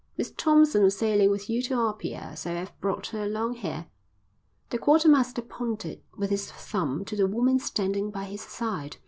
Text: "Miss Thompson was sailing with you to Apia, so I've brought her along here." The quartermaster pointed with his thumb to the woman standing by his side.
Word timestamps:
"Miss 0.17 0.31
Thompson 0.35 0.81
was 0.81 0.97
sailing 0.97 1.29
with 1.29 1.47
you 1.47 1.61
to 1.61 1.75
Apia, 1.75 2.35
so 2.35 2.51
I've 2.57 2.75
brought 2.81 3.05
her 3.09 3.23
along 3.25 3.57
here." 3.57 3.85
The 4.71 4.79
quartermaster 4.79 5.43
pointed 5.43 6.01
with 6.17 6.31
his 6.31 6.51
thumb 6.51 7.05
to 7.05 7.15
the 7.15 7.27
woman 7.27 7.59
standing 7.59 8.09
by 8.09 8.23
his 8.23 8.41
side. 8.41 8.97